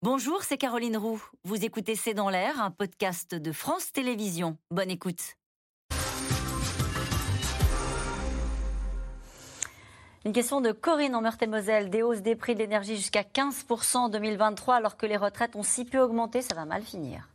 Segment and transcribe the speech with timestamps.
[0.00, 1.20] Bonjour, c'est Caroline Roux.
[1.42, 4.56] Vous écoutez C'est dans l'air, un podcast de France Télévisions.
[4.70, 5.34] Bonne écoute.
[10.24, 11.90] Une question de Corinne en Meurthe-et-Moselle.
[11.90, 15.64] Des hausses des prix de l'énergie jusqu'à 15% en 2023 alors que les retraites ont
[15.64, 17.28] si peu augmenté, ça va mal finir.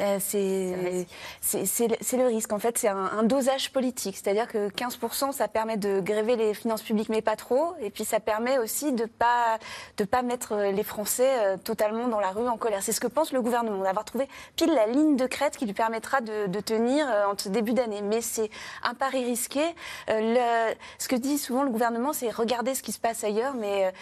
[0.00, 2.52] Euh, c'est le risque.
[2.52, 4.16] En fait, c'est un, dosage politique.
[4.16, 7.74] C'est-à-dire que 15%, ça permet de gréver les finances publiques, mais pas trop.
[7.80, 9.58] Et puis, ça permet aussi de ne pas,
[9.96, 12.82] de pas mettre les Français euh, totalement dans la rue en colère.
[12.82, 15.72] C'est ce que pense le gouvernement, d'avoir trouvé pile la ligne de crête qui lui
[15.72, 18.02] permettra de, de tenir euh, en ce début d'année.
[18.02, 18.50] Mais c'est
[18.84, 19.62] un pari risqué.
[20.08, 23.54] Le, ce que dit souvent le gouvernement, c'est regarder ce qui se passe ailleurs.
[23.54, 23.92] Mais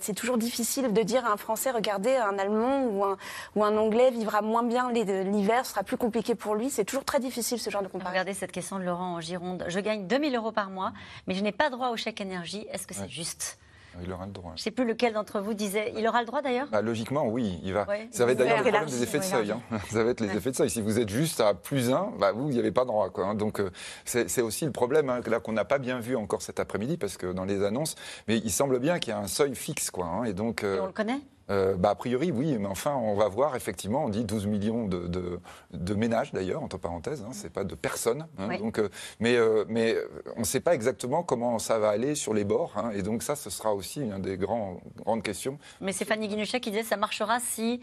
[0.00, 3.16] c'est toujours difficile de dire à un Français, regardez, un Allemand ou un,
[3.56, 6.70] ou un Anglais vivra moins bien les l'hiver sera plus compliqué pour lui.
[6.70, 8.10] C'est toujours très difficile ce genre de comparaison.
[8.12, 9.64] Regardez cette question de Laurent en Gironde.
[9.68, 10.92] Je gagne 2000 euros par mois,
[11.26, 12.66] mais je n'ai pas droit au chèque énergie.
[12.70, 13.58] Est-ce que c'est juste?
[14.02, 14.52] Il aura le droit.
[14.54, 15.92] Je ne sais plus lequel d'entre vous disait.
[15.96, 16.68] Il aura le droit d'ailleurs?
[16.70, 17.60] Bah, Logiquement, oui.
[17.62, 17.86] Il va.
[18.10, 19.50] Ça va être d'ailleurs le problème des effets de seuil.
[19.50, 19.60] Hein.
[19.90, 20.70] Ça va être les effets de seuil.
[20.70, 23.10] Si vous êtes juste à plus 1, bah, vous, n'y avez pas droit.
[23.10, 23.34] Quoi, hein.
[23.34, 23.70] Donc, euh,
[24.04, 27.16] c'est aussi le problème hein, là qu'on n'a pas bien vu encore cet après-midi, parce
[27.16, 27.96] que dans les annonces,
[28.28, 29.90] mais il semble bien qu'il y a un seuil fixe.
[29.90, 31.20] Quoi, et, donc, euh, et on le connaît?
[31.50, 34.86] Euh, bah, a priori, oui, mais enfin, on va voir, effectivement, on dit 12 millions
[34.86, 35.40] de,
[35.72, 38.26] de, ménages, d'ailleurs, entre parenthèses, hein, c'est pas de personnes.
[38.38, 38.88] Hein, donc, euh,
[39.20, 39.96] mais, euh, mais
[40.36, 43.22] on ne sait pas exactement comment ça va aller sur les bords, hein, et donc
[43.22, 45.58] ça, ce sera aussi une des grands, grandes questions.
[45.80, 47.80] Mais c'est Fanny Guinuchet qui disait ça marchera si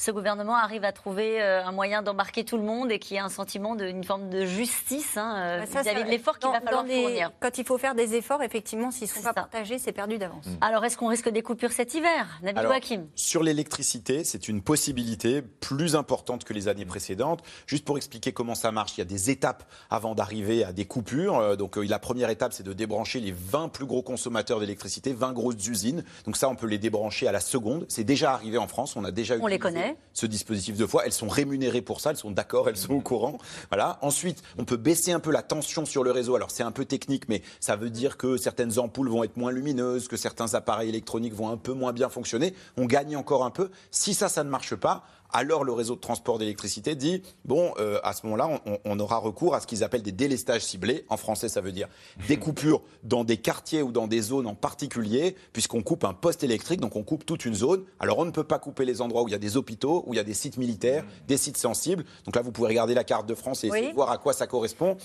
[0.00, 3.18] ce gouvernement arrive à trouver euh, un moyen d'embarquer tout le monde et qu'il y
[3.18, 6.86] ait un sentiment d'une forme de justice hein, euh, vis-à-vis de l'effort qu'il va falloir
[6.86, 7.30] fournir.
[7.38, 10.46] Quand il faut faire des efforts, effectivement, s'ils ne sont pas partagés, c'est perdu d'avance.
[10.46, 10.56] Mm.
[10.62, 12.40] Alors, est-ce qu'on risque des coupures cet hiver?
[12.42, 17.42] Nabil Joachim Sur l'électricité, c'est une possibilité plus importante que les années précédentes.
[17.66, 20.86] Juste pour expliquer comment ça marche, il y a des étapes avant d'arriver à des
[20.86, 21.36] coupures.
[21.36, 25.34] Euh, donc, la première étape, c'est de débrancher les 20 plus gros consommateurs d'électricité, 20
[25.34, 26.04] grosses usines.
[26.24, 27.84] Donc, ça, on peut les débrancher à la seconde.
[27.90, 31.04] C'est déjà arrivé en France, on a déjà On les connaît ce dispositif de fois.
[31.06, 33.38] Elles sont rémunérées pour ça, elles sont d'accord, elles sont au courant.
[33.70, 33.98] Voilà.
[34.02, 36.34] Ensuite, on peut baisser un peu la tension sur le réseau.
[36.34, 39.52] Alors c'est un peu technique, mais ça veut dire que certaines ampoules vont être moins
[39.52, 42.54] lumineuses, que certains appareils électroniques vont un peu moins bien fonctionner.
[42.76, 43.70] On gagne encore un peu.
[43.90, 48.00] Si ça, ça ne marche pas, alors le réseau de transport d'électricité dit bon, euh,
[48.02, 51.04] à ce moment-là, on, aura recours à ce qu'ils appellent des délestages ciblés.
[51.08, 51.88] En français, ça veut dire
[52.28, 56.44] des coupures dans des quartiers ou dans des zones en particulier, puisqu'on coupe un poste
[56.44, 57.84] électrique, donc on coupe toute une zone.
[57.98, 60.14] Alors on ne peut pas couper les endroits où il y a des hôpitaux, où
[60.14, 62.04] il y a des sites militaires, des sites sensibles.
[62.24, 64.96] Donc là, vous pouvez regarder la carte de France et voir à quoi ça correspond.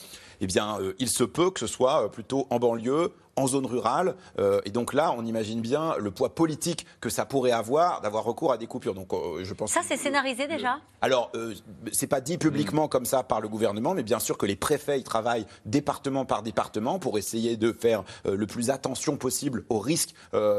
[0.41, 3.65] Eh bien, euh, il se peut que ce soit euh, plutôt en banlieue, en zone
[3.65, 4.15] rurale.
[4.39, 8.23] Euh, et donc là, on imagine bien le poids politique que ça pourrait avoir d'avoir
[8.23, 8.93] recours à des coupures.
[8.93, 10.79] Donc, euh, je pense ça, c'est scénarisé déjà?
[11.01, 11.53] Alors, euh,
[11.91, 14.99] c'est pas dit publiquement comme ça par le gouvernement, mais bien sûr que les préfets
[14.99, 20.13] ils travaillent département par département pour essayer de faire le plus attention possible au risque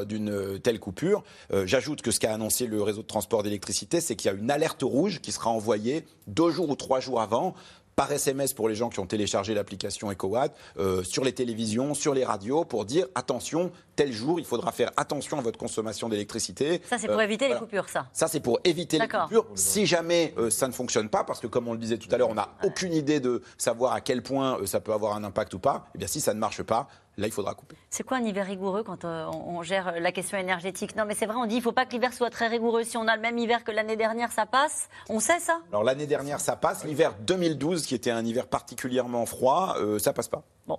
[0.07, 1.25] d'une telle coupure.
[1.65, 4.51] J'ajoute que ce qu'a annoncé le réseau de transport d'électricité, c'est qu'il y a une
[4.51, 7.55] alerte rouge qui sera envoyée deux jours ou trois jours avant
[7.97, 12.13] par SMS pour les gens qui ont téléchargé l'application EcoWatt, euh, sur les télévisions, sur
[12.13, 16.83] les radios, pour dire attention, tel jour, il faudra faire attention à votre consommation d'électricité.
[16.91, 19.47] Ça, c'est pour euh, éviter les coupures, ça Ça, c'est pour éviter les coupures.
[19.55, 22.19] Si jamais euh, ça ne fonctionne pas, parce que comme on le disait tout à
[22.19, 25.55] l'heure, on n'a aucune idée de savoir à quel point ça peut avoir un impact
[25.55, 26.89] ou pas, eh bien si ça ne marche pas,
[27.19, 27.77] Là, il faudra couper.
[27.89, 30.95] C'est quoi un hiver rigoureux quand euh, on gère la question énergétique?
[30.97, 32.85] Non, mais c'est vrai, on dit il ne faut pas que l'hiver soit très rigoureux.
[32.85, 34.91] Si on a le même hiver que l'année dernière, ça passe?
[35.09, 35.61] On sait ça?
[35.71, 36.85] Alors l'année dernière, ça passe.
[36.85, 40.43] L'hiver 2012, qui était un hiver particulièrement froid, euh, ça passe pas.
[40.67, 40.79] Bon.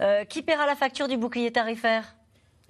[0.00, 2.14] Euh, qui paiera la facture du bouclier tarifaire?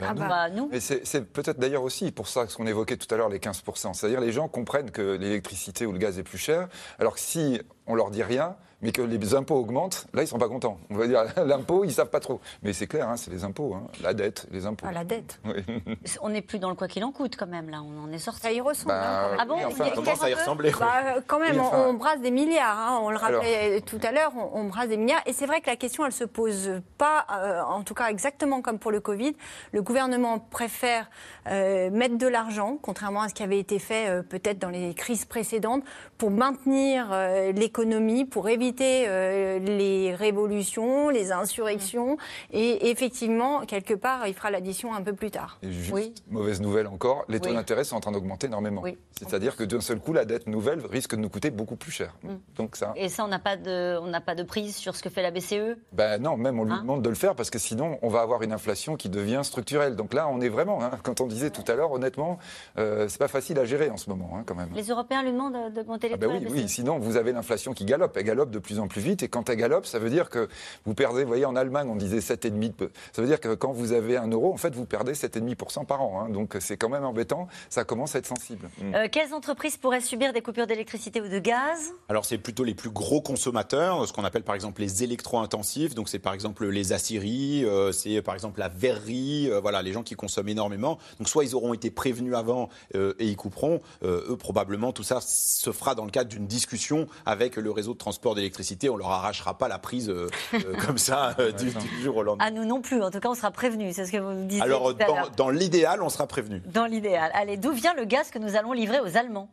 [0.01, 0.69] Ah bah, bah, nous.
[0.71, 3.95] Mais c'est peut-être d'ailleurs aussi pour ça ce qu'on évoquait tout à l'heure, les 15%.
[3.95, 7.61] C'est-à-dire les gens comprennent que l'électricité ou le gaz est plus cher, alors que si
[7.87, 10.79] on leur dit rien, mais que les impôts augmentent, là, ils ne sont pas contents.
[10.91, 12.41] On va dire, l'impôt, ils ne savent pas trop.
[12.63, 13.89] Mais c'est clair, hein, c'est les impôts, hein.
[14.03, 14.87] la dette, les impôts.
[14.89, 15.41] Ah, la dette
[16.23, 18.19] On n'est plus dans le quoi qu'il en coûte, quand même, là, on en est
[18.19, 18.43] sorti.
[18.43, 18.91] Ça y ressemble.
[18.91, 19.57] Bah, hein, ah bon
[19.95, 23.99] Comment ça y ressemblait bah, Quand même, on, brasse des milliards, on le rappelait tout
[24.03, 25.23] à l'heure, on, brasse des milliards.
[25.27, 28.09] Et c'est vrai que la question, elle ne se pose pas, euh, en tout cas
[28.09, 29.35] exactement comme pour le Covid.
[29.73, 31.11] Le gouvernement préfère
[31.49, 34.95] euh, mettre de l'argent, contrairement à ce qui avait été fait euh, peut-être dans les
[34.95, 35.83] crises précédentes,
[36.17, 37.11] pour maintenir
[37.55, 42.17] l'économie, pour éviter les révolutions, les insurrections.
[42.53, 45.59] Et effectivement, quelque part, il fera l'addition un peu plus tard.
[45.63, 48.83] Et juste, mauvaise nouvelle encore, les taux d'intérêt sont en train d'augmenter énormément.
[49.13, 52.15] C'est-à-dire que d'un seul coup, la dette nouvelle risque de nous coûter beaucoup plus cher.
[52.23, 52.29] Mm.
[52.57, 52.93] Donc ça...
[52.97, 55.31] Et ça, on n'a pas, de, on pas de prise sur ce que fait la
[55.31, 56.81] BCE ben Non, même on lui hein?
[56.83, 59.97] demande de le faire parce que sinon, on va avoir une inflation qui devient structurelle.
[59.97, 62.39] Donc là, on est vraiment, hein, quand on disait tout à l'heure, honnêtement,
[62.79, 64.69] euh, c'est pas facile à gérer en ce moment, hein, quand même.
[64.75, 67.73] Les Européens lui demandent d'augmenter les ah ben taux oui, oui, sinon vous avez l'inflation
[67.73, 68.17] qui galope.
[68.17, 69.23] Elle galope de plus en plus vite.
[69.23, 70.49] Et quand elle galope, ça veut dire que
[70.85, 72.89] vous perdez, vous voyez, en Allemagne, on disait 7,5%.
[73.13, 76.03] Ça veut dire que quand vous avez un euro, en fait, vous perdez 7,5% par
[76.03, 76.23] an.
[76.23, 76.31] Hein.
[76.31, 77.49] Donc c'est quand même embêtant.
[77.69, 78.69] Ça commence à être sensible.
[78.81, 78.95] Mm.
[78.95, 81.93] Euh, quelles entreprises pourraient subir des coupures d'électricité ou de gaz?
[82.09, 85.95] Alors c'est plutôt les plus gros consommateurs, ce qu'on appelle par exemple les électro-intensifs.
[85.95, 89.93] Donc c'est par exemple les aciéries, euh, c'est par exemple la verrerie, euh, voilà, les
[89.93, 90.99] gens qui consomment énormément.
[91.19, 93.81] Donc soit ils auront été prévenus avant et ils couperont.
[94.03, 97.99] eux, probablement, tout ça se fera dans le cadre d'une discussion avec le réseau de
[97.99, 98.89] transport d'électricité.
[98.89, 100.13] On leur arrachera pas la prise
[100.87, 101.71] comme ça du,
[102.03, 102.45] jour au lendemain.
[102.45, 103.03] À nous non plus.
[103.03, 103.95] En tout cas, on sera prévenus.
[103.97, 104.63] C'est ce que vous disiez.
[104.63, 106.61] Alors dans, dans l'idéal, on sera prévenu.
[106.67, 107.31] Dans l'idéal.
[107.33, 109.49] Allez, d'où vient le gaz que nous allons livrer aux Allemands?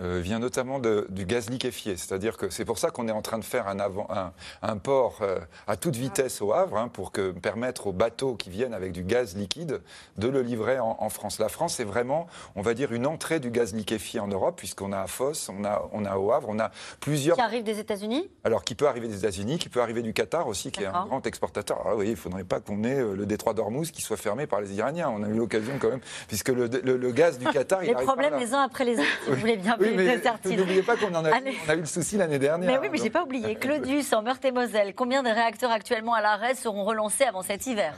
[0.00, 1.96] Euh, vient notamment du gaz liquéfié.
[1.96, 5.38] C'est-à-dire que c'est pour ça qu'on est en train de faire un, un, port euh,
[5.66, 9.04] à toute vitesse au Havre hein, pour que, permettre aux bateaux qui viennent avec du
[9.04, 9.82] gaz liquide
[10.16, 11.38] de le livrer en, France.
[11.38, 14.92] La France, c'est vraiment, on va dire, une entrée du gaz liquéfié en Europe, puisqu'on
[14.92, 17.36] a à Fosse, on a, on a au Havre, on a plusieurs.
[17.36, 18.30] Qui arrive des États-Unis?
[18.44, 21.04] Alors, qui peut arriver des États-Unis, qui peut arriver du Qatar aussi, qui est un
[21.04, 21.82] grand exportateur.
[21.84, 24.46] Ah oui, il ne faudrait pas qu'on ait euh, le détroit d'Ormuz qui soit fermé
[24.46, 25.12] par les Iraniens.
[25.14, 26.66] On a eu l'occasion quand même, puisque le,
[27.10, 27.82] gaz du Qatar.
[27.82, 31.14] les problèmes les uns après les autres, si vous voulez bien oui, N'oubliez pas qu'on
[31.14, 32.70] en a, on a eu le souci l'année dernière.
[32.70, 33.54] Mais oui, mais j'ai pas oublié.
[33.54, 37.94] Claudius, en Meurthe-et-Moselle, combien de réacteurs actuellement à l'arrêt seront relancés avant cet hiver?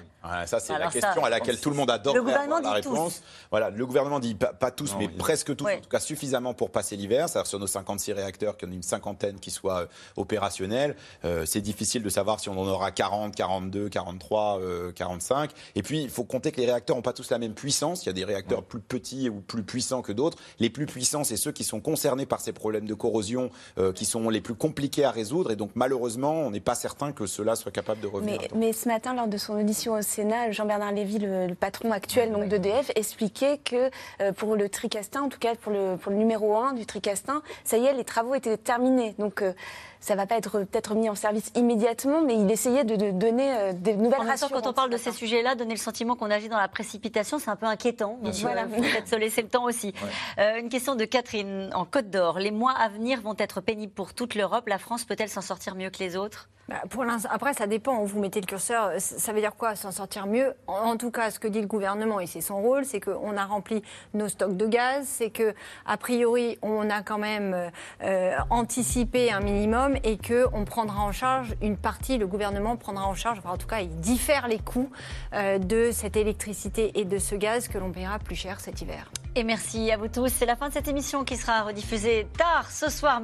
[0.46, 3.22] Ça, c'est la question à laquelle tout le monde adore avoir la réponse.
[3.50, 6.96] Voilà, le gouvernement dit pas, tous, mais presque tous, en tout cas suffisamment pour passer
[6.96, 7.28] l'hiver.
[7.28, 9.86] C'est-à-dire sur nos 56 réacteurs, qu'il y en ait une cinquantaine qui soient euh,
[10.16, 10.96] opérationnels.
[11.24, 14.60] Euh, c'est difficile de savoir si on en aura 40, 42, 43,
[14.94, 15.50] 45.
[15.74, 18.04] Et puis, il faut compter que les réacteurs n'ont pas tous la même puissance.
[18.04, 20.38] Il y a des réacteurs plus petits ou plus puissants que d'autres.
[20.58, 24.04] Les plus puissants, c'est ceux qui sont concernés par ces problèmes de corrosion euh, qui
[24.04, 25.50] sont les plus compliqués à résoudre.
[25.50, 28.40] Et donc, malheureusement, on n'est pas certain que cela soit capable de revenir.
[28.54, 32.48] Mais, ce matin, lors de son audition au Sénat, Jean-Bernard Lévy, le, patron actuel donc,
[32.48, 33.90] d'EDF, expliquait que
[34.20, 37.42] euh, pour le Tricastin, en tout cas pour le, pour le numéro 1 du Tricastin,
[37.64, 39.14] ça y est, les travaux étaient terminés.
[39.18, 39.52] Donc, euh,
[40.00, 43.94] ça va pas être peut-être mis en service immédiatement, mais il essayait de, donner des
[43.94, 46.68] nouvelles en quand on parle de ces sujets-là, donner le sentiment qu'on agit dans la
[46.68, 48.18] précipitation, c'est un peu inquiétant.
[48.22, 49.94] Donc voilà, peut-être se laisser le temps aussi.
[50.38, 54.14] une question de Catherine en Côte d'Or les mois à venir vont être pénibles pour
[54.14, 54.68] toute l'Europe.
[54.68, 56.48] La France peut-elle s'en sortir mieux que les autres?
[56.68, 56.82] Bah,
[57.30, 58.92] Après, ça dépend où vous mettez le curseur.
[58.98, 60.54] Ça veut dire quoi, s'en sortir mieux?
[60.66, 63.44] En, tout cas, ce que dit le gouvernement, et c'est son rôle, c'est qu'on a
[63.44, 63.82] rempli
[64.14, 65.54] nos stocks de gaz, c'est que
[65.86, 67.70] a priori, on a quand même
[68.02, 73.14] euh, anticipé un minimum et qu'on prendra en charge une partie, le gouvernement prendra en
[73.14, 74.90] charge, en tout cas, il diffère les coûts
[75.32, 79.10] euh, de cette électricité et de ce gaz que l'on paiera plus cher cet hiver.
[79.36, 80.28] Et merci à vous tous.
[80.28, 83.23] C'est la fin de cette émission qui sera rediffusée tard ce soir.